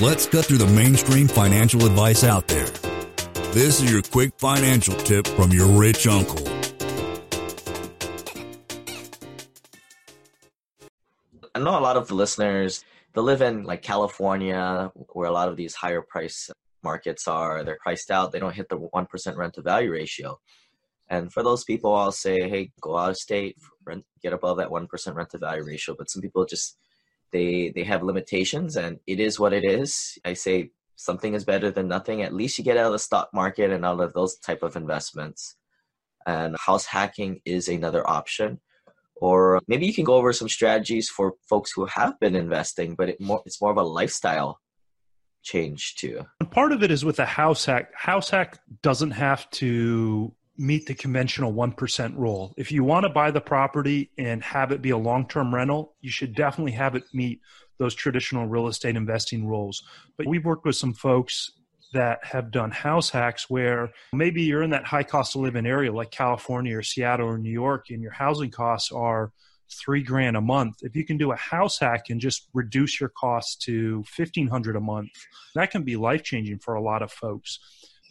Let's 0.00 0.26
cut 0.26 0.46
through 0.46 0.58
the 0.58 0.66
mainstream 0.66 1.28
financial 1.28 1.84
advice 1.84 2.24
out 2.24 2.48
there. 2.48 2.66
This 3.52 3.80
is 3.80 3.92
your 3.92 4.02
quick 4.02 4.32
financial 4.38 4.94
tip 4.94 5.26
from 5.26 5.52
your 5.52 5.66
rich 5.66 6.06
uncle. 6.06 6.48
I 11.54 11.58
know 11.58 11.78
a 11.78 11.80
lot 11.80 11.96
of 11.96 12.08
the 12.08 12.14
listeners, 12.14 12.84
they 13.12 13.20
live 13.20 13.42
in 13.42 13.64
like 13.64 13.82
California, 13.82 14.90
where 15.10 15.28
a 15.28 15.32
lot 15.32 15.48
of 15.48 15.56
these 15.56 15.74
higher 15.74 16.00
price 16.00 16.50
markets 16.82 17.28
are. 17.28 17.62
They're 17.62 17.78
priced 17.80 18.10
out. 18.10 18.32
They 18.32 18.40
don't 18.40 18.54
hit 18.54 18.68
the 18.70 18.78
1% 18.78 19.36
rent 19.36 19.54
to 19.54 19.62
value 19.62 19.92
ratio. 19.92 20.40
And 21.08 21.32
for 21.32 21.42
those 21.42 21.62
people, 21.62 21.94
I'll 21.94 22.10
say, 22.10 22.48
hey, 22.48 22.72
go 22.80 22.96
out 22.96 23.10
of 23.10 23.18
state, 23.18 23.56
rent, 23.84 24.04
get 24.22 24.32
above 24.32 24.56
that 24.56 24.70
1% 24.70 25.14
rent 25.14 25.30
to 25.30 25.38
value 25.38 25.64
ratio. 25.64 25.94
But 25.96 26.10
some 26.10 26.22
people 26.22 26.46
just, 26.46 26.78
they, 27.32 27.72
they 27.74 27.84
have 27.84 28.02
limitations 28.02 28.76
and 28.76 28.98
it 29.06 29.20
is 29.20 29.40
what 29.40 29.52
it 29.52 29.64
is. 29.64 30.18
I 30.24 30.34
say 30.34 30.70
something 30.96 31.34
is 31.34 31.44
better 31.44 31.70
than 31.70 31.88
nothing. 31.88 32.22
At 32.22 32.34
least 32.34 32.58
you 32.58 32.64
get 32.64 32.76
out 32.76 32.86
of 32.86 32.92
the 32.92 32.98
stock 32.98 33.30
market 33.32 33.70
and 33.70 33.84
out 33.84 34.00
of 34.00 34.12
those 34.12 34.36
type 34.36 34.62
of 34.62 34.76
investments. 34.76 35.56
And 36.26 36.56
house 36.56 36.86
hacking 36.86 37.40
is 37.44 37.68
another 37.68 38.08
option. 38.08 38.60
Or 39.16 39.60
maybe 39.68 39.86
you 39.86 39.94
can 39.94 40.04
go 40.04 40.14
over 40.14 40.32
some 40.32 40.48
strategies 40.48 41.08
for 41.08 41.34
folks 41.48 41.72
who 41.72 41.86
have 41.86 42.18
been 42.20 42.36
investing, 42.36 42.94
but 42.94 43.08
it 43.08 43.20
more, 43.20 43.42
it's 43.46 43.60
more 43.60 43.70
of 43.70 43.76
a 43.76 43.82
lifestyle 43.82 44.60
change 45.42 45.96
too. 45.96 46.24
And 46.40 46.50
part 46.50 46.72
of 46.72 46.82
it 46.82 46.90
is 46.90 47.04
with 47.04 47.18
a 47.18 47.26
house 47.26 47.64
hack. 47.64 47.92
House 47.94 48.30
hack 48.30 48.58
doesn't 48.82 49.12
have 49.12 49.48
to 49.50 50.32
meet 50.58 50.86
the 50.86 50.94
conventional 50.94 51.52
1% 51.52 52.16
rule. 52.16 52.52
If 52.56 52.70
you 52.70 52.84
want 52.84 53.04
to 53.04 53.10
buy 53.10 53.30
the 53.30 53.40
property 53.40 54.10
and 54.18 54.42
have 54.42 54.70
it 54.72 54.82
be 54.82 54.90
a 54.90 54.98
long 54.98 55.26
term 55.26 55.54
rental, 55.54 55.94
you 56.00 56.10
should 56.10 56.34
definitely 56.34 56.72
have 56.72 56.94
it 56.94 57.04
meet 57.12 57.40
those 57.78 57.94
traditional 57.94 58.46
real 58.46 58.68
estate 58.68 58.96
investing 58.96 59.46
rules. 59.46 59.82
But 60.16 60.26
we've 60.26 60.44
worked 60.44 60.64
with 60.64 60.76
some 60.76 60.92
folks 60.92 61.50
that 61.92 62.24
have 62.24 62.50
done 62.50 62.70
house 62.70 63.10
hacks 63.10 63.50
where 63.50 63.90
maybe 64.12 64.42
you're 64.42 64.62
in 64.62 64.70
that 64.70 64.84
high 64.84 65.02
cost 65.02 65.34
of 65.34 65.42
living 65.42 65.66
area 65.66 65.92
like 65.92 66.10
California 66.10 66.76
or 66.76 66.82
Seattle 66.82 67.28
or 67.28 67.38
New 67.38 67.50
York 67.50 67.90
and 67.90 68.02
your 68.02 68.12
housing 68.12 68.50
costs 68.50 68.90
are 68.92 69.32
three 69.70 70.02
grand 70.02 70.36
a 70.36 70.40
month. 70.40 70.76
If 70.82 70.96
you 70.96 71.04
can 71.04 71.16
do 71.16 71.32
a 71.32 71.36
house 71.36 71.78
hack 71.78 72.10
and 72.10 72.20
just 72.20 72.48
reduce 72.52 73.00
your 73.00 73.10
costs 73.10 73.56
to 73.64 74.04
fifteen 74.04 74.48
hundred 74.48 74.76
a 74.76 74.80
month, 74.80 75.10
that 75.54 75.70
can 75.70 75.82
be 75.82 75.96
life 75.96 76.22
changing 76.22 76.58
for 76.58 76.74
a 76.74 76.82
lot 76.82 77.02
of 77.02 77.10
folks. 77.10 77.58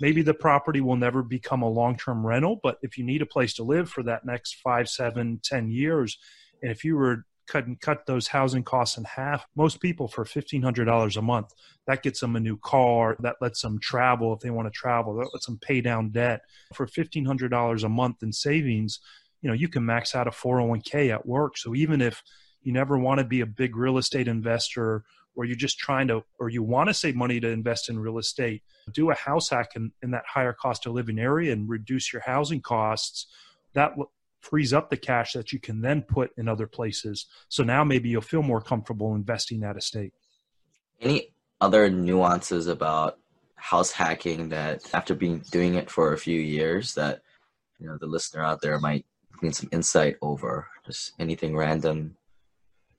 Maybe 0.02 0.24
the 0.24 0.34
property 0.34 0.82
will 0.82 0.96
never 0.96 1.22
become 1.22 1.62
a 1.62 1.70
long 1.70 1.96
term 1.96 2.26
rental, 2.26 2.60
but 2.62 2.80
if 2.82 2.98
you 2.98 3.04
need 3.04 3.22
a 3.22 3.28
place 3.28 3.54
to 3.54 3.64
live 3.64 3.88
for 3.88 4.02
that 4.04 4.26
next 4.26 4.56
five, 4.56 4.90
seven, 4.90 5.40
ten 5.44 5.70
years, 5.70 6.18
and 6.62 6.72
if 6.72 6.84
you 6.84 6.98
were 6.98 7.26
cut 7.48 7.68
and 7.68 7.80
cut 7.80 8.06
those 8.08 8.28
housing 8.28 8.64
costs 8.64 8.98
in 8.98 9.04
half, 9.04 9.46
most 9.56 9.80
people 9.80 10.08
for 10.08 10.26
fifteen 10.26 10.64
hundred 10.64 10.86
dollars 10.86 11.18
a 11.18 11.22
month, 11.22 11.54
that 11.86 12.02
gets 12.02 12.20
them 12.20 12.36
a 12.36 12.40
new 12.40 12.58
car, 12.58 13.16
that 13.20 13.36
lets 13.42 13.62
them 13.62 13.80
travel 13.80 14.34
if 14.34 14.40
they 14.40 14.50
want 14.50 14.66
to 14.66 14.72
travel, 14.72 15.16
that 15.16 15.30
lets 15.34 15.46
them 15.46 15.60
pay 15.62 15.82
down 15.82 16.10
debt. 16.10 16.42
For 16.74 16.88
fifteen 16.88 17.26
hundred 17.26 17.52
dollars 17.52 17.84
a 17.84 17.90
month 17.90 18.24
in 18.24 18.34
savings, 18.34 19.00
you 19.42 19.50
know, 19.50 19.56
you 19.56 19.68
can 19.68 19.86
max 19.86 20.16
out 20.16 20.28
a 20.28 20.32
401k 20.32 21.12
at 21.12 21.28
work. 21.28 21.58
So 21.58 21.76
even 21.76 22.02
if 22.02 22.24
you 22.64 22.72
never 22.72 22.98
want 22.98 23.20
to 23.20 23.26
be 23.26 23.42
a 23.42 23.46
big 23.46 23.76
real 23.76 23.98
estate 23.98 24.28
investor 24.28 25.04
or 25.36 25.46
you're 25.46 25.56
just 25.56 25.78
trying 25.78 26.08
to 26.08 26.24
or 26.40 26.50
you 26.50 26.64
want 26.64 26.90
to 26.90 26.94
save 26.94 27.16
money 27.16 27.40
to 27.40 27.48
invest 27.48 27.90
in 27.90 28.00
real 28.00 28.18
estate 28.18 28.64
do 28.94 29.12
a 29.12 29.16
house 29.16 29.50
hack 29.50 29.72
in, 29.76 29.92
in 30.02 30.12
that 30.12 30.24
higher 30.28 30.54
cost 30.54 30.86
of 30.86 30.94
living 30.94 31.20
area 31.20 31.54
and 31.54 31.70
reduce 31.70 32.12
your 32.12 32.22
housing 32.26 32.62
costs. 32.62 33.28
That 33.74 33.94
frees 34.40 34.74
up 34.74 34.90
the 34.90 34.98
cash 34.98 35.34
that 35.34 35.54
you 35.54 35.60
can 35.60 35.82
then 35.82 36.02
put 36.02 36.32
in 36.38 36.48
other 36.48 36.68
places. 36.68 37.28
So 37.50 37.64
now 37.64 37.84
maybe 37.84 38.10
you'll 38.10 38.22
feel 38.22 38.44
more 38.44 38.62
comfortable 38.62 39.16
investing 39.16 39.60
that 39.62 39.78
estate. 39.78 40.14
Any 41.00 41.34
other 41.60 41.90
nuances 41.90 42.68
about 42.68 43.18
house 43.56 43.92
hacking 43.92 44.50
that 44.50 44.82
after 44.94 45.14
being 45.14 45.44
doing 45.52 45.76
it 45.76 45.90
for 45.90 46.14
a 46.14 46.18
few 46.18 46.40
years 46.40 46.96
that 46.96 47.22
you 47.80 47.88
know 47.88 47.98
the 48.00 48.08
listener 48.08 48.44
out 48.44 48.62
there 48.62 48.80
might 48.80 49.06
need 49.42 49.56
some 49.56 49.70
insight 49.72 50.18
over? 50.22 50.68
Just 50.86 51.14
anything 51.20 51.56
random? 51.56 52.18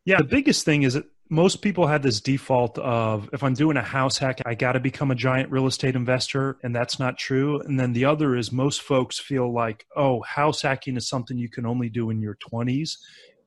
Yeah 0.04 0.18
the 0.18 0.24
biggest 0.24 0.64
thing 0.64 0.84
is 0.84 0.94
that 0.94 1.06
most 1.32 1.62
people 1.62 1.86
have 1.86 2.02
this 2.02 2.20
default 2.20 2.76
of 2.76 3.30
if 3.32 3.42
I'm 3.42 3.54
doing 3.54 3.78
a 3.78 3.82
house 3.82 4.18
hack, 4.18 4.42
I 4.44 4.54
got 4.54 4.72
to 4.72 4.80
become 4.80 5.10
a 5.10 5.14
giant 5.14 5.50
real 5.50 5.66
estate 5.66 5.96
investor. 5.96 6.58
And 6.62 6.76
that's 6.76 6.98
not 6.98 7.16
true. 7.16 7.58
And 7.62 7.80
then 7.80 7.94
the 7.94 8.04
other 8.04 8.36
is 8.36 8.52
most 8.52 8.82
folks 8.82 9.18
feel 9.18 9.50
like, 9.50 9.86
oh, 9.96 10.20
house 10.20 10.60
hacking 10.60 10.98
is 10.98 11.08
something 11.08 11.38
you 11.38 11.48
can 11.48 11.64
only 11.64 11.88
do 11.88 12.10
in 12.10 12.20
your 12.20 12.36
20s. 12.36 12.98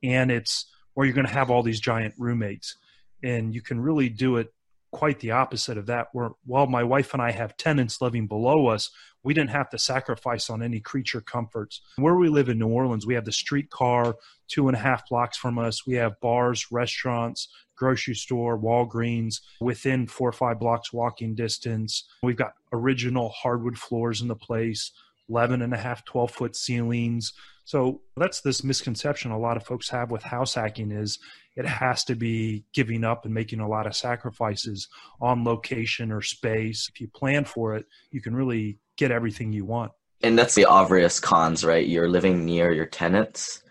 And 0.02 0.32
it's 0.32 0.66
where 0.94 1.06
you're 1.06 1.14
going 1.14 1.28
to 1.28 1.32
have 1.32 1.48
all 1.48 1.62
these 1.62 1.78
giant 1.78 2.14
roommates. 2.18 2.74
And 3.22 3.54
you 3.54 3.62
can 3.62 3.78
really 3.78 4.08
do 4.08 4.38
it 4.38 4.48
quite 4.92 5.20
the 5.20 5.32
opposite 5.32 5.78
of 5.78 5.86
that. 5.86 6.08
Where 6.12 6.30
while 6.44 6.66
my 6.66 6.82
wife 6.82 7.12
and 7.12 7.22
I 7.22 7.30
have 7.32 7.56
tenants 7.56 8.00
living 8.00 8.26
below 8.26 8.68
us, 8.68 8.90
we 9.22 9.34
didn't 9.34 9.50
have 9.50 9.68
to 9.70 9.78
sacrifice 9.78 10.48
on 10.48 10.62
any 10.62 10.80
creature 10.80 11.20
comforts. 11.20 11.80
Where 11.96 12.16
we 12.16 12.28
live 12.28 12.48
in 12.48 12.58
New 12.58 12.68
Orleans, 12.68 13.06
we 13.06 13.14
have 13.14 13.24
the 13.24 13.32
streetcar 13.32 14.14
two 14.48 14.68
and 14.68 14.76
a 14.76 14.80
half 14.80 15.08
blocks 15.08 15.36
from 15.36 15.58
us. 15.58 15.86
We 15.86 15.94
have 15.94 16.20
bars, 16.20 16.66
restaurants, 16.70 17.48
grocery 17.76 18.14
store, 18.14 18.58
Walgreens 18.58 19.40
within 19.60 20.06
four 20.06 20.28
or 20.28 20.32
five 20.32 20.58
blocks 20.58 20.92
walking 20.92 21.34
distance. 21.34 22.08
We've 22.22 22.36
got 22.36 22.52
original 22.72 23.30
hardwood 23.30 23.78
floors 23.78 24.22
in 24.22 24.28
the 24.28 24.36
place, 24.36 24.92
11 25.28 25.62
and 25.62 25.74
a 25.74 25.78
half, 25.78 26.04
12 26.04 26.30
foot 26.30 26.56
ceilings. 26.56 27.32
So 27.66 28.00
that's 28.16 28.40
this 28.40 28.64
misconception 28.64 29.32
a 29.32 29.38
lot 29.38 29.58
of 29.58 29.64
folks 29.64 29.90
have 29.90 30.10
with 30.10 30.22
house 30.22 30.54
hacking 30.54 30.92
is 30.92 31.18
it 31.54 31.66
has 31.66 32.04
to 32.04 32.14
be 32.14 32.64
giving 32.72 33.04
up 33.04 33.24
and 33.24 33.34
making 33.34 33.60
a 33.60 33.68
lot 33.68 33.86
of 33.86 33.94
sacrifices 33.94 34.88
on 35.20 35.44
location 35.44 36.10
or 36.10 36.22
space. 36.22 36.88
If 36.88 37.00
you 37.00 37.08
plan 37.08 37.44
for 37.44 37.74
it, 37.74 37.84
you 38.10 38.22
can 38.22 38.34
really 38.34 38.78
get 38.96 39.10
everything 39.10 39.52
you 39.52 39.64
want. 39.64 39.92
And 40.22 40.38
that's 40.38 40.54
the 40.54 40.64
obvious 40.64 41.20
cons, 41.20 41.64
right? 41.64 41.86
You're 41.86 42.08
living 42.08 42.46
near 42.46 42.72
your 42.72 42.86
tenants 42.86 43.62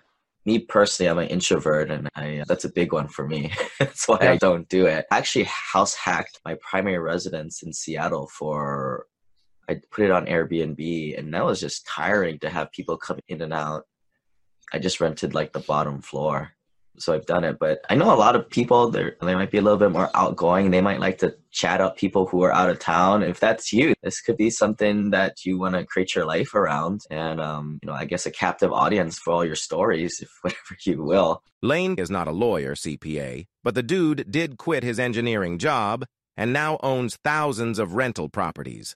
me 0.45 0.59
personally, 0.59 1.09
I'm 1.09 1.17
an 1.17 1.27
introvert, 1.27 1.89
and 1.89 2.07
I 2.15 2.39
uh, 2.39 2.45
that's 2.47 2.65
a 2.65 2.71
big 2.71 2.93
one 2.93 3.07
for 3.07 3.27
me. 3.27 3.51
that's 3.79 4.07
why 4.07 4.19
I 4.21 4.37
don't 4.37 4.69
do 4.69 4.85
it. 4.85 5.05
I 5.11 5.17
actually 5.17 5.45
house 5.45 5.95
hacked 5.95 6.39
my 6.45 6.55
primary 6.61 6.99
residence 6.99 7.63
in 7.63 7.73
Seattle 7.73 8.27
for. 8.27 9.07
I 9.69 9.79
put 9.91 10.05
it 10.05 10.11
on 10.11 10.25
Airbnb, 10.25 11.17
and 11.17 11.33
that 11.33 11.45
was 11.45 11.59
just 11.59 11.85
tiring 11.87 12.39
to 12.39 12.49
have 12.49 12.71
people 12.71 12.97
come 12.97 13.19
in 13.27 13.41
and 13.41 13.53
out. 13.53 13.83
I 14.73 14.79
just 14.79 14.99
rented 14.99 15.33
like 15.33 15.53
the 15.53 15.59
bottom 15.59 16.01
floor, 16.01 16.51
so 16.97 17.13
I've 17.13 17.25
done 17.25 17.43
it. 17.43 17.57
But 17.59 17.79
I 17.89 17.95
know 17.95 18.13
a 18.13 18.17
lot 18.17 18.35
of 18.35 18.49
people 18.49 18.89
they 18.89 19.11
they 19.21 19.35
might 19.35 19.51
be 19.51 19.57
a 19.57 19.61
little 19.61 19.79
bit 19.79 19.91
more 19.91 20.09
outgoing. 20.13 20.71
They 20.71 20.81
might 20.81 20.99
like 20.99 21.19
to 21.19 21.35
chat 21.51 21.81
up 21.81 21.97
people 21.97 22.25
who 22.25 22.43
are 22.43 22.53
out 22.53 22.69
of 22.69 22.79
town. 22.79 23.23
If 23.23 23.39
that's 23.39 23.71
you, 23.71 23.93
this 24.03 24.21
could 24.21 24.37
be 24.37 24.49
something 24.49 25.11
that 25.11 25.45
you 25.45 25.59
want 25.59 25.75
to 25.75 25.85
create 25.85 26.15
your 26.15 26.25
life 26.25 26.53
around, 26.53 27.01
and 27.09 27.39
um, 27.39 27.79
you 27.81 27.87
know, 27.87 27.93
I 27.93 28.05
guess 28.05 28.25
a 28.25 28.31
captive 28.31 28.71
audience 28.71 29.19
for 29.19 29.33
all 29.33 29.45
your 29.45 29.55
stories, 29.55 30.19
if 30.21 30.29
whatever 30.41 30.77
you 30.85 31.03
will. 31.03 31.41
Lane 31.61 31.95
is 31.97 32.09
not 32.09 32.27
a 32.27 32.31
lawyer, 32.31 32.75
CPA, 32.75 33.45
but 33.63 33.75
the 33.75 33.83
dude 33.83 34.29
did 34.29 34.57
quit 34.57 34.83
his 34.83 34.99
engineering 34.99 35.57
job 35.57 36.05
and 36.37 36.51
now 36.51 36.77
owns 36.83 37.17
thousands 37.23 37.79
of 37.79 37.95
rental 37.95 38.29
properties. 38.29 38.95